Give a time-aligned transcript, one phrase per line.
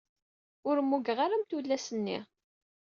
[0.67, 2.17] Ur mmugeɣ ara am tullas-nni.